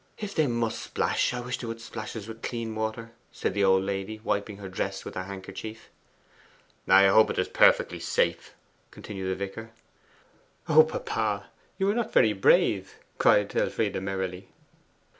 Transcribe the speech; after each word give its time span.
'If 0.17 0.33
they 0.33 0.47
must 0.47 0.81
splash, 0.81 1.31
I 1.31 1.41
wish 1.41 1.59
they 1.59 1.67
would 1.67 1.79
splash 1.79 2.15
us 2.15 2.25
with 2.25 2.41
clean 2.41 2.73
water,' 2.73 3.11
said 3.31 3.53
the 3.53 3.63
old 3.63 3.83
lady, 3.83 4.19
wiping 4.23 4.57
her 4.57 4.67
dress 4.67 5.05
with 5.05 5.13
her 5.13 5.25
handkerchief. 5.25 5.89
'I 6.87 7.05
hope 7.09 7.29
it 7.29 7.37
is 7.37 7.47
perfectly 7.47 7.99
safe,' 7.99 8.55
continued 8.89 9.29
the 9.29 9.35
vicar. 9.35 9.69
'O 10.67 10.83
papa! 10.83 11.51
you 11.77 11.87
are 11.87 11.93
not 11.93 12.11
very 12.13 12.33
brave,' 12.33 12.95
cried 13.19 13.55
Elfride 13.55 14.01
merrily. 14.01 14.47